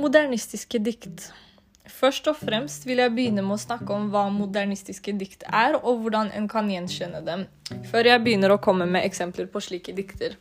Modernistiske 0.00 0.78
dikt. 0.80 1.26
Først 1.92 2.28
og 2.30 2.38
fremst 2.40 2.86
vil 2.88 3.02
jeg 3.02 3.12
begynne 3.12 3.42
med 3.44 3.58
å 3.58 3.60
snakke 3.60 3.92
om 3.92 4.06
hva 4.12 4.22
modernistiske 4.32 5.12
dikt 5.20 5.44
er, 5.44 5.76
og 5.76 6.00
hvordan 6.00 6.30
en 6.38 6.46
kan 6.48 6.70
gjenkjenne 6.72 7.20
dem, 7.26 7.42
før 7.90 8.08
jeg 8.08 8.22
begynner 8.24 8.54
å 8.54 8.60
komme 8.64 8.86
med 8.88 9.04
eksempler 9.04 9.50
på 9.52 9.60
slike 9.60 9.92
dikter. 9.98 10.38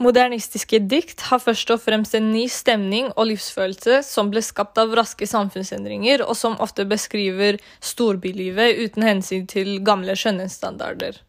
Modernistiske 0.00 0.80
dikt 0.88 1.26
har 1.28 1.44
først 1.44 1.68
og 1.74 1.82
fremst 1.84 2.16
en 2.16 2.30
ny 2.32 2.46
stemning 2.48 3.10
og 3.10 3.28
livsfølelse 3.34 4.00
som 4.06 4.32
ble 4.32 4.40
skapt 4.40 4.80
av 4.80 4.94
raske 4.96 5.28
samfunnsendringer, 5.28 6.24
og 6.24 6.32
som 6.32 6.56
ofte 6.64 6.88
beskriver 6.88 7.60
storbylivet 7.84 8.80
uten 8.86 9.04
hensyn 9.04 9.44
til 9.50 9.82
gamle 9.84 10.16
skjønnhetsstandarder. 10.16 11.20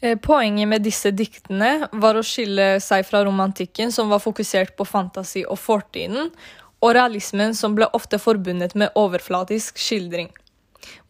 Eh, 0.00 0.18
poenget 0.18 0.68
med 0.68 0.84
disse 0.86 1.10
diktene 1.10 1.88
var 1.92 2.14
å 2.14 2.22
skille 2.22 2.76
seg 2.82 3.06
fra 3.06 3.24
romantikken, 3.26 3.90
som 3.92 4.10
var 4.12 4.22
fokusert 4.22 4.76
på 4.78 4.86
fantasi 4.86 5.42
og 5.46 5.58
fortiden, 5.58 6.30
og 6.78 6.94
realismen, 6.94 7.54
som 7.54 7.74
ble 7.74 7.88
ofte 7.98 8.20
forbundet 8.22 8.76
med 8.78 8.94
overflatisk 8.94 9.80
skildring. 9.82 10.30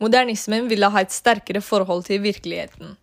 Modernismen 0.01 0.71
ville 0.71 0.89
ha 0.89 1.03
et 1.05 1.13
sterkere 1.13 1.61
forhold 1.61 2.07
til 2.09 2.23
virkeligheten. 2.25 2.97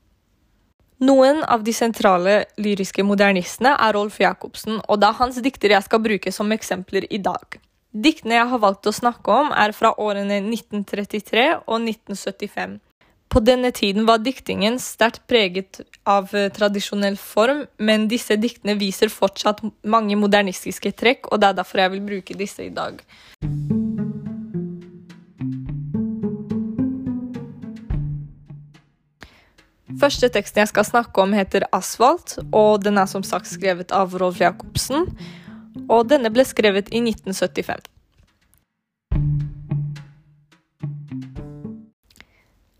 Noen 1.05 1.43
av 1.43 1.61
de 1.67 1.73
sentrale 1.75 2.45
lyriske 2.57 3.03
modernistene 3.03 3.75
er 3.77 3.93
Rolf 3.93 4.17
Jacobsen, 4.23 4.79
og 4.87 5.01
det 5.01 5.09
er 5.09 5.19
hans 5.19 5.37
dikter 5.43 5.75
jeg 5.75 5.85
skal 5.85 6.01
bruke 6.01 6.31
som 6.33 6.53
eksempler 6.55 7.05
i 7.13 7.19
dag. 7.21 7.59
Diktene 7.91 8.39
jeg 8.39 8.49
har 8.49 8.63
valgt 8.63 8.87
å 8.89 8.95
snakke 8.95 9.31
om, 9.31 9.51
er 9.53 9.75
fra 9.75 9.93
årene 10.01 10.39
1933 10.41 11.45
og 11.67 11.77
1975. 11.77 12.79
På 13.35 13.41
denne 13.43 13.71
tiden 13.71 14.05
var 14.07 14.21
diktingen 14.23 14.77
sterkt 14.79 15.25
preget 15.27 15.81
av 16.07 16.29
eh, 16.31 16.45
tradisjonell 16.55 17.17
form, 17.19 17.65
men 17.83 18.05
disse 18.07 18.37
diktene 18.39 18.77
viser 18.79 19.11
fortsatt 19.11 19.59
mange 19.83 20.15
modernistiske 20.15 20.93
trekk, 20.95 21.27
og 21.27 21.41
det 21.43 21.49
er 21.49 21.57
derfor 21.57 21.81
jeg 21.83 21.91
vil 21.97 22.05
bruke 22.05 22.37
disse 22.39 22.63
i 22.63 22.71
dag. 22.71 23.01
Første 29.99 30.29
teksten 30.31 30.63
jeg 30.63 30.71
skal 30.71 30.87
snakke 30.87 31.25
om, 31.27 31.35
heter 31.35 31.67
'Asfalt', 31.75 32.37
og 32.55 32.87
den 32.87 32.95
er 32.97 33.11
som 33.11 33.23
sagt 33.23 33.51
skrevet 33.51 33.91
av 33.91 34.15
Rolf 34.15 34.39
Jacobsen. 34.39 35.11
Og 35.89 36.07
denne 36.07 36.31
ble 36.31 36.47
skrevet 36.47 36.87
i 36.87 37.03
1975. 37.03 37.94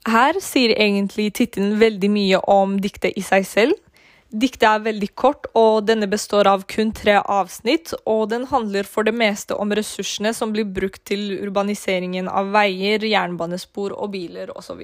Her 0.06 0.38
sier 0.44 0.76
egentlig 0.78 1.32
tittelen 1.34 1.80
veldig 1.82 2.10
mye 2.14 2.40
om 2.52 2.78
diktet 2.82 3.18
i 3.18 3.24
seg 3.26 3.48
selv. 3.50 3.82
Diktet 4.36 4.66
er 4.68 4.84
veldig 4.84 5.10
kort, 5.16 5.48
og 5.56 5.86
denne 5.88 6.10
består 6.12 6.50
av 6.50 6.66
kun 6.70 6.92
tre 6.94 7.18
avsnitt. 7.22 7.94
Og 8.10 8.28
den 8.30 8.46
handler 8.50 8.86
for 8.90 9.08
det 9.08 9.16
meste 9.16 9.58
om 9.58 9.74
ressursene 9.74 10.34
som 10.36 10.54
blir 10.54 10.68
brukt 10.68 11.06
til 11.08 11.38
urbaniseringen 11.46 12.28
av 12.30 12.52
veier, 12.54 13.06
jernbanespor 13.06 13.96
og 13.96 14.12
biler 14.14 14.52
osv. 14.58 14.82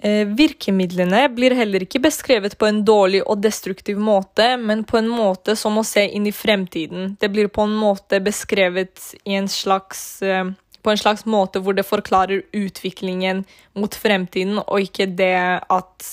Eh, 0.00 0.24
virkemidlene 0.26 1.26
blir 1.36 1.54
heller 1.56 1.84
ikke 1.84 2.00
beskrevet 2.02 2.56
på 2.58 2.66
en 2.66 2.80
dårlig 2.88 3.20
og 3.26 3.42
destruktiv 3.44 4.00
måte, 4.00 4.56
men 4.56 4.84
på 4.88 4.96
en 4.98 5.10
måte 5.12 5.56
som 5.60 5.76
å 5.76 5.84
se 5.84 6.06
inn 6.08 6.26
i 6.26 6.32
fremtiden. 6.32 7.14
Det 7.20 7.28
blir 7.28 7.52
på 7.52 7.68
en 7.68 7.76
måte 7.76 8.20
beskrevet 8.24 9.12
i 9.24 9.36
en 9.36 9.48
slags 9.48 10.22
eh, 10.24 10.50
på 10.82 10.92
en 10.92 11.00
slags 11.00 11.26
måte 11.28 11.60
hvor 11.62 11.76
det 11.76 11.86
forklarer 11.88 12.44
utviklingen 12.56 13.44
mot 13.78 13.94
fremtiden, 13.94 14.62
og 14.66 14.86
ikke 14.88 15.06
det 15.06 15.36
at 15.60 16.08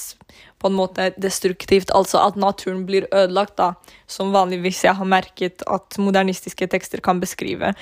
på 0.57 0.71
en 0.71 0.77
måte 0.77 1.11
destruktivt, 1.21 1.91
altså 1.93 2.21
at 2.25 2.37
naturen 2.39 2.85
blir 2.87 3.07
ødelagt, 3.13 3.57
da, 3.59 3.73
som 4.09 4.33
vanligvis 4.33 4.83
jeg 4.87 4.97
har 4.97 5.09
merket 5.09 5.65
at 5.69 5.99
modernistiske 6.01 6.67
tekster 6.71 7.03
kan 7.03 7.21
beskrive. 7.21 7.73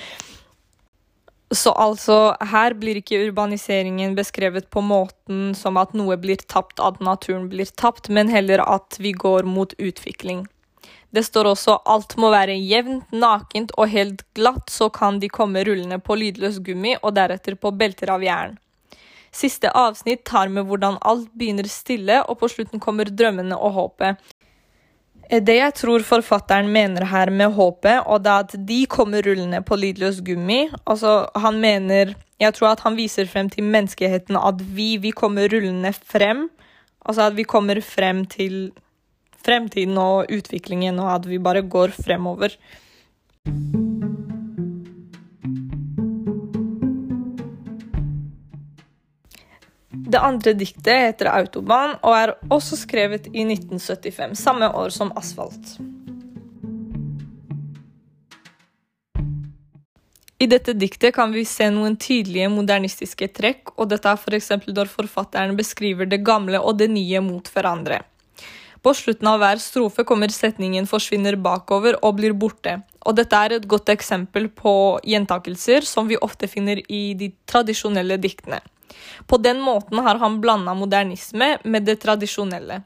Så 1.54 1.70
altså, 1.78 2.34
her 2.50 2.74
blir 2.74 2.98
ikke 2.98 3.20
urbaniseringen 3.28 4.16
beskrevet 4.18 4.66
på 4.70 4.82
måten 4.82 5.54
som 5.54 5.78
at 5.78 5.94
noe 5.94 6.18
blir 6.18 6.42
tapt, 6.42 6.82
at 6.82 6.98
naturen 7.00 7.46
blir 7.52 7.70
tapt, 7.78 8.10
men 8.10 8.28
heller 8.32 8.64
at 8.66 8.98
vi 8.98 9.14
går 9.14 9.46
mot 9.46 9.72
utvikling. 9.78 10.44
Det 11.10 11.22
står 11.24 11.52
også 11.52 11.78
alt 11.88 12.16
må 12.20 12.30
være 12.34 12.56
jevnt, 12.58 13.12
nakent 13.12 13.72
og 13.78 13.90
helt 13.92 14.22
glatt, 14.36 14.70
så 14.70 14.90
kan 14.92 15.20
de 15.22 15.30
komme 15.32 15.62
rullende 15.64 15.98
på 16.02 16.16
lydløs 16.18 16.58
gummi 16.64 16.96
og 17.02 17.14
deretter 17.16 17.56
på 17.56 17.72
belter 17.72 18.12
av 18.12 18.24
jern. 18.26 18.56
Siste 19.36 19.70
avsnitt 19.76 20.24
tar 20.24 20.48
med 20.48 20.66
hvordan 20.68 20.98
alt 21.04 21.28
begynner 21.36 21.68
stille, 21.68 22.22
og 22.24 22.40
på 22.40 22.48
slutten 22.52 22.80
kommer 22.82 23.08
drømmene 23.08 23.56
og 23.56 23.74
håpet. 23.76 24.22
Det 25.26 25.56
jeg 25.56 25.74
tror 25.74 26.04
forfatteren 26.06 26.68
mener 26.70 27.04
her 27.10 27.32
med 27.34 27.56
håpet, 27.56 28.04
og 28.06 28.22
det 28.22 28.34
at 28.44 28.54
de 28.68 28.84
kommer 28.86 29.26
rullende 29.26 29.58
på 29.66 29.74
lydløs 29.74 30.20
gummi 30.22 30.68
Altså, 30.84 31.26
han 31.34 31.58
mener 31.60 32.14
Jeg 32.38 32.54
tror 32.54 32.68
at 32.68 32.80
han 32.84 32.96
viser 32.96 33.26
frem 33.26 33.48
til 33.50 33.64
menneskeheten 33.64 34.36
at 34.36 34.60
vi, 34.60 34.96
vi 35.00 35.10
kommer 35.10 35.48
rullende 35.48 35.92
frem. 35.92 36.50
Altså 37.00 37.22
at 37.30 37.36
vi 37.36 37.42
kommer 37.42 37.80
frem 37.80 38.26
til 38.26 38.72
fremtiden 39.46 39.98
og 40.02 40.32
utviklingen, 40.32 40.98
og 41.02 41.14
at 41.14 41.30
vi 41.30 41.38
bare 41.42 41.62
går 41.62 41.94
fremover. 41.96 42.58
Det 50.06 50.22
andre 50.22 50.52
diktet 50.54 51.02
heter 51.02 51.26
'Autobahn' 51.32 51.98
og 52.02 52.14
er 52.14 52.32
også 52.50 52.76
skrevet 52.78 53.26
i 53.26 53.42
1975, 53.42 54.38
samme 54.38 54.68
år 54.68 54.88
som 54.94 55.10
'Asfalt'. 55.12 55.80
I 60.38 60.46
dette 60.46 60.74
diktet 60.76 61.14
kan 61.16 61.32
vi 61.32 61.44
se 61.48 61.70
noen 61.72 61.96
tydelige 61.96 62.48
modernistiske 62.52 63.28
trekk, 63.38 63.72
og 63.76 63.88
dette 63.88 64.08
er 64.08 64.20
f.eks. 64.20 64.50
når 64.68 64.86
forfatteren 64.92 65.56
beskriver 65.56 66.06
det 66.06 66.20
gamle 66.24 66.60
og 66.60 66.76
det 66.78 66.90
nye 66.92 67.20
mot 67.20 67.48
hverandre. 67.54 68.02
På 68.86 68.92
slutten 68.94 69.26
av 69.26 69.40
hver 69.42 69.58
strofe 69.58 70.04
kommer 70.06 70.30
setningen 70.30 70.84
'forsvinner 70.86 71.34
bakover' 71.42 71.96
og 72.06 72.20
blir 72.20 72.34
borte. 72.38 72.82
Og 73.02 73.16
dette 73.18 73.34
er 73.34 73.54
et 73.56 73.66
godt 73.66 73.90
eksempel 73.90 74.46
på 74.46 75.00
gjentakelser 75.02 75.82
som 75.82 76.06
vi 76.06 76.18
ofte 76.22 76.46
finner 76.46 76.78
i 76.88 77.14
de 77.14 77.32
tradisjonelle 77.50 78.16
diktene. 78.16 78.60
På 79.26 79.42
den 79.42 79.58
måten 79.60 79.98
har 79.98 80.22
han 80.22 80.38
blanda 80.40 80.74
modernisme 80.74 81.58
med 81.64 81.84
det 81.84 81.98
tradisjonelle. 82.04 82.84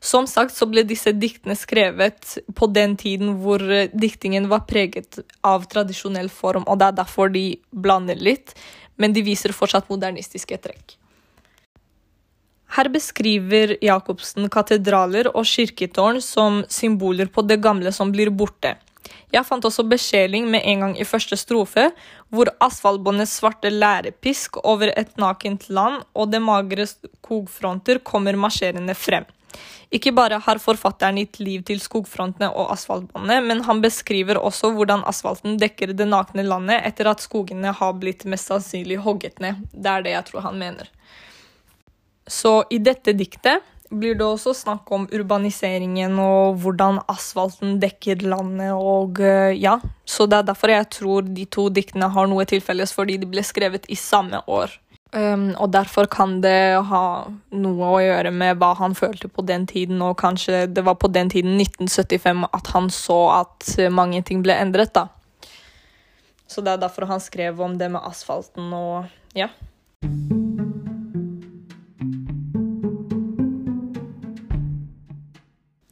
Som 0.00 0.26
sagt 0.26 0.52
så 0.52 0.68
ble 0.68 0.82
disse 0.82 1.16
diktene 1.16 1.56
skrevet 1.56 2.36
på 2.54 2.66
den 2.66 2.96
tiden 2.96 3.40
hvor 3.40 3.64
eh, 3.72 3.88
diktingen 3.94 4.50
var 4.52 4.68
preget 4.68 5.18
av 5.42 5.64
tradisjonell 5.64 6.28
form, 6.28 6.68
og 6.68 6.78
det 6.78 6.92
er 6.92 7.00
derfor 7.00 7.32
de 7.32 7.58
blander 7.72 8.20
litt, 8.20 8.54
men 8.96 9.16
de 9.16 9.22
viser 9.22 9.56
fortsatt 9.56 9.88
modernistiske 9.88 10.60
trekk. 10.60 10.98
Her 12.76 12.90
beskriver 12.92 13.76
Jacobsen 13.84 14.48
katedraler 14.52 15.30
og 15.32 15.46
kirketårn 15.48 16.20
som 16.24 16.60
symboler 16.68 17.30
på 17.32 17.44
det 17.48 17.60
gamle 17.64 17.92
som 17.94 18.12
blir 18.12 18.30
borte. 18.30 18.74
Jeg 19.32 19.44
fant 19.44 19.64
også 19.64 19.84
besjeling 19.88 20.46
med 20.48 20.64
en 20.64 20.84
gang 20.84 20.94
i 21.00 21.06
første 21.08 21.36
strofe, 21.36 21.88
hvor 22.32 22.48
asfaltbåndets 22.64 23.38
svarte 23.40 23.72
lærepisk 23.72 24.60
over 24.64 24.92
et 24.94 25.10
nakent 25.20 25.66
land 25.68 26.02
og 26.14 26.30
det 26.32 26.40
magre 26.44 26.86
skogfronter 26.88 28.00
kommer 28.04 28.36
marsjerende 28.36 28.96
frem. 28.96 29.26
Ikke 29.92 30.12
bare 30.12 30.36
har 30.44 30.60
forfatteren 30.60 31.16
gitt 31.16 31.38
liv 31.40 31.62
til 31.68 31.80
skogfrontene 31.80 32.50
og 32.52 32.72
asfaltbåndet, 32.74 33.44
men 33.48 33.62
han 33.64 33.80
beskriver 33.84 34.36
også 34.36 34.74
hvordan 34.76 35.04
asfalten 35.08 35.56
dekker 35.60 35.94
det 35.96 36.08
nakne 36.08 36.44
landet 36.44 36.84
etter 36.84 37.08
at 37.08 37.24
skogene 37.24 37.72
har 37.72 37.96
blitt 37.96 38.26
mest 38.28 38.52
sannsynlig 38.52 39.00
hogget 39.04 39.40
ned. 39.40 39.64
Det 39.72 39.92
er 39.92 40.04
det 40.04 40.12
jeg 40.16 40.28
tror 40.28 40.44
han 40.50 40.60
mener. 40.60 40.92
Så 42.28 42.62
i 42.70 42.78
dette 42.78 43.14
diktet 43.16 43.64
blir 43.90 44.18
det 44.18 44.24
også 44.26 44.52
snakk 44.52 44.90
om 44.92 45.06
urbaniseringen 45.08 46.18
og 46.20 46.58
hvordan 46.62 47.00
asfalten 47.08 47.78
dekker 47.80 48.20
landet 48.28 48.74
og 48.76 49.20
eh, 49.24 49.54
ja. 49.56 49.78
Så 50.04 50.26
det 50.28 50.42
er 50.42 50.50
derfor 50.50 50.74
jeg 50.74 50.90
tror 50.92 51.24
de 51.24 51.46
to 51.48 51.68
diktene 51.72 52.10
har 52.12 52.28
noe 52.28 52.44
til 52.48 52.60
felles, 52.64 52.92
fordi 52.92 53.16
de 53.22 53.30
ble 53.30 53.44
skrevet 53.46 53.88
i 53.88 53.96
samme 53.98 54.42
år. 54.44 54.76
Um, 55.08 55.54
og 55.56 55.70
derfor 55.72 56.04
kan 56.12 56.34
det 56.44 56.76
ha 56.84 57.04
noe 57.56 57.92
å 57.94 58.00
gjøre 58.04 58.28
med 58.28 58.58
hva 58.60 58.74
han 58.76 58.92
følte 58.96 59.30
på 59.32 59.40
den 59.48 59.64
tiden, 59.70 60.02
og 60.04 60.18
kanskje 60.20 60.66
det 60.68 60.84
var 60.84 60.98
på 61.00 61.08
den 61.08 61.32
tiden, 61.32 61.56
1975, 61.56 62.44
at 62.52 62.68
han 62.74 62.90
så 62.92 63.16
at 63.38 63.70
mange 63.88 64.20
ting 64.28 64.44
ble 64.44 64.58
endret, 64.60 64.92
da. 64.92 65.06
Så 66.48 66.60
det 66.64 66.74
er 66.74 66.84
derfor 66.84 67.08
han 67.08 67.24
skrev 67.24 67.60
om 67.60 67.76
det 67.80 67.88
med 67.92 68.04
asfalten 68.04 68.68
og 68.76 69.08
ja. 69.36 69.48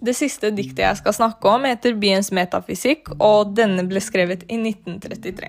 Det 0.06 0.14
siste 0.14 0.52
diktet 0.54 0.84
jeg 0.84 0.98
skal 1.00 1.14
snakke 1.16 1.50
om, 1.50 1.64
heter 1.66 1.96
'Byens 1.98 2.30
metafysikk', 2.30 3.16
og 3.18 3.56
denne 3.58 3.82
ble 3.90 3.98
skrevet 3.98 4.44
i 4.46 4.58
1933. 4.60 5.48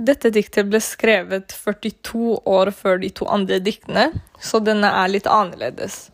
Dette 0.00 0.30
diktet 0.32 0.68
ble 0.68 0.80
skrevet 0.84 1.52
42 1.52 2.40
år 2.48 2.70
før 2.76 3.00
de 3.00 3.10
to 3.12 3.28
andre 3.28 3.60
diktene, 3.60 4.10
så 4.40 4.60
denne 4.64 4.88
er 4.88 5.12
litt 5.12 5.28
annerledes. 5.28 6.10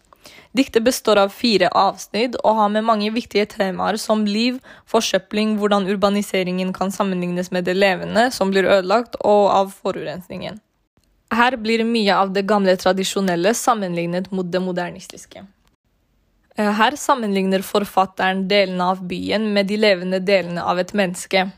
Diktet 0.57 0.85
består 0.87 1.21
av 1.21 1.35
fire 1.35 1.69
avsnitt 1.75 2.37
og 2.43 2.59
har 2.59 2.71
med 2.73 2.87
mange 2.87 3.11
viktige 3.15 3.47
temaer 3.51 3.99
som 4.01 4.25
liv, 4.27 4.61
forsøpling, 4.91 5.59
hvordan 5.59 5.87
urbaniseringen 5.91 6.73
kan 6.77 6.95
sammenlignes 6.95 7.51
med 7.51 7.67
det 7.67 7.77
levende 7.77 8.31
som 8.31 8.51
blir 8.55 8.67
ødelagt, 8.67 9.19
og 9.21 9.51
av 9.51 9.75
forurensningen. 9.75 10.63
Her 11.37 11.57
blir 11.61 11.85
mye 11.85 12.17
av 12.17 12.33
det 12.33 12.47
gamle 12.49 12.77
tradisjonelle 12.81 13.53
sammenlignet 13.55 14.31
mot 14.33 14.49
det 14.53 14.61
modernistiske. 14.65 15.45
Eh, 16.57 16.73
her 16.73 16.97
sammenligner 16.97 17.65
forfatteren 17.67 18.47
delene 18.49 18.85
av 18.95 19.03
byen 19.05 19.53
med 19.53 19.69
de 19.69 19.77
levende 19.77 20.21
delene 20.25 20.65
av 20.65 20.81
et 20.81 20.95
menneske, 20.97 21.51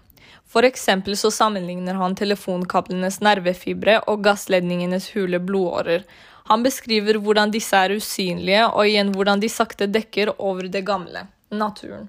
for 0.48 0.64
eksempel 0.64 1.16
så 1.16 1.30
sammenligner 1.30 1.94
han 2.00 2.16
telefonkablenes 2.16 3.20
nervefibre 3.20 3.98
og 4.08 4.24
gassledningenes 4.24 5.10
hule 5.14 5.38
blodårer. 5.38 6.06
Han 6.48 6.64
beskriver 6.64 7.20
hvordan 7.20 7.52
disse 7.52 7.76
er 7.76 7.92
usynlige, 7.92 8.64
og 8.72 8.86
igjen 8.88 9.12
hvordan 9.12 9.42
de 9.42 9.50
sakte 9.52 9.86
dekker 9.86 10.32
over 10.38 10.70
det 10.72 10.86
gamle, 10.88 11.26
naturen. 11.52 12.08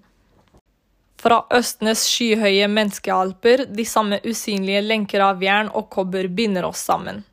Fra 1.20 1.42
Østenes 1.52 2.06
skyhøye 2.08 2.70
menneskealper, 2.72 3.66
de 3.68 3.86
samme 3.86 4.22
usynlige 4.24 4.86
lenker 4.86 5.26
av 5.26 5.44
jern 5.44 5.68
og 5.76 5.90
kobber 5.92 6.32
binder 6.32 6.70
oss 6.70 6.86
sammen. 6.88 7.26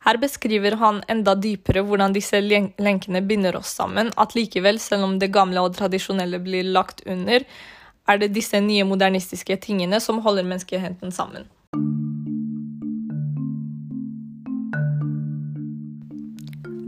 Her 0.00 0.16
beskriver 0.16 0.78
han 0.80 1.02
enda 1.12 1.34
dypere 1.36 1.82
hvordan 1.84 2.14
disse 2.16 2.38
lenkene 2.40 3.20
binder 3.20 3.58
oss 3.58 3.74
sammen, 3.76 4.08
at 4.16 4.32
likevel, 4.34 4.80
selv 4.80 5.04
om 5.04 5.18
det 5.20 5.28
gamle 5.34 5.60
og 5.60 5.74
tradisjonelle 5.76 6.40
blir 6.40 6.64
lagt 6.72 7.02
under, 7.04 7.44
er 8.08 8.20
det 8.22 8.32
disse 8.32 8.58
nye 8.64 8.86
modernistiske 8.88 9.58
tingene 9.60 10.00
som 10.00 10.22
holder 10.24 10.48
menneskeheten 10.48 11.12
sammen. 11.12 11.44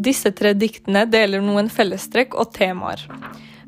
Disse 0.02 0.32
tre 0.34 0.54
diktene 0.58 1.04
deler 1.06 1.44
noen 1.44 1.68
fellestrekk 1.70 2.32
og 2.34 2.50
temaer. 2.56 3.04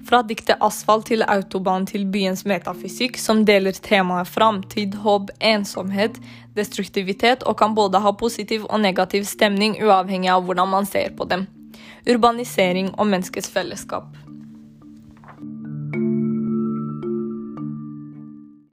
Fra 0.05 0.23
diktet 0.23 0.61
'Asfalt' 0.61 1.07
til 1.09 1.23
'Autobahn' 1.23 1.87
til 1.87 2.05
byens 2.07 2.45
metafysikk, 2.45 3.17
som 3.19 3.45
deler 3.45 3.73
temaet 3.73 4.29
framtid, 4.29 4.95
håp, 4.95 5.31
ensomhet, 5.41 6.21
destruktivitet 6.57 7.43
og 7.43 7.57
kan 7.57 7.75
både 7.75 8.01
ha 8.01 8.13
positiv 8.13 8.67
og 8.71 8.81
negativ 8.81 9.25
stemning 9.25 9.79
uavhengig 9.83 10.29
av 10.29 10.45
hvordan 10.45 10.69
man 10.69 10.87
ser 10.87 11.17
på 11.17 11.25
dem. 11.25 11.47
Urbanisering 12.07 12.93
og 12.99 13.07
menneskets 13.07 13.49
fellesskap. 13.49 14.24